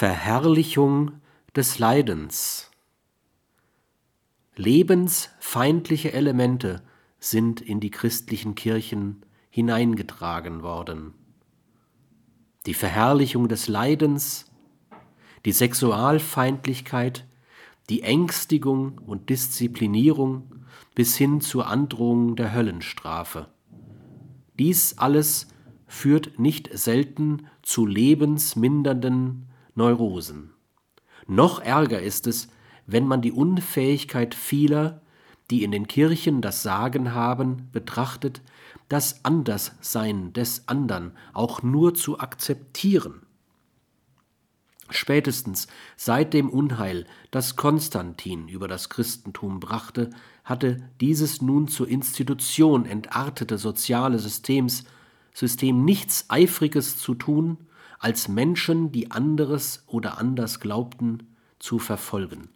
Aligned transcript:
Verherrlichung 0.00 1.20
des 1.54 1.78
Leidens. 1.78 2.70
Lebensfeindliche 4.56 6.14
Elemente 6.14 6.82
sind 7.18 7.60
in 7.60 7.80
die 7.80 7.90
christlichen 7.90 8.54
Kirchen 8.54 9.26
hineingetragen 9.50 10.62
worden. 10.62 11.12
Die 12.64 12.72
Verherrlichung 12.72 13.48
des 13.48 13.68
Leidens, 13.68 14.50
die 15.44 15.52
Sexualfeindlichkeit, 15.52 17.26
die 17.90 18.00
Ängstigung 18.00 18.96
und 19.04 19.28
Disziplinierung 19.28 20.64
bis 20.94 21.14
hin 21.18 21.42
zur 21.42 21.66
Androhung 21.66 22.36
der 22.36 22.54
Höllenstrafe. 22.54 23.48
Dies 24.58 24.96
alles 24.96 25.48
führt 25.86 26.38
nicht 26.38 26.70
selten 26.72 27.48
zu 27.60 27.84
lebensmindernden 27.84 29.49
Neurosen. 29.74 30.50
Noch 31.26 31.60
ärger 31.60 32.00
ist 32.00 32.26
es, 32.26 32.48
wenn 32.86 33.06
man 33.06 33.22
die 33.22 33.32
Unfähigkeit 33.32 34.34
vieler, 34.34 35.00
die 35.50 35.64
in 35.64 35.72
den 35.72 35.86
Kirchen 35.86 36.42
das 36.42 36.62
Sagen 36.62 37.14
haben, 37.14 37.68
betrachtet, 37.72 38.42
das 38.88 39.24
Anderssein 39.24 40.32
des 40.32 40.68
andern 40.68 41.12
auch 41.32 41.62
nur 41.62 41.94
zu 41.94 42.18
akzeptieren. 42.18 43.22
Spätestens 44.90 45.68
seit 45.96 46.34
dem 46.34 46.50
Unheil, 46.50 47.06
das 47.30 47.54
Konstantin 47.54 48.48
über 48.48 48.66
das 48.66 48.88
Christentum 48.88 49.60
brachte, 49.60 50.10
hatte 50.42 50.78
dieses 51.00 51.40
nun 51.40 51.68
zur 51.68 51.88
Institution 51.88 52.86
entartete 52.86 53.56
soziale 53.56 54.18
Systems, 54.18 54.84
System 55.32 55.84
nichts 55.84 56.26
Eifriges 56.28 56.98
zu 56.98 57.14
tun, 57.14 57.58
als 58.00 58.28
Menschen, 58.28 58.90
die 58.92 59.10
anderes 59.10 59.84
oder 59.86 60.18
anders 60.18 60.58
glaubten, 60.58 61.36
zu 61.58 61.78
verfolgen. 61.78 62.48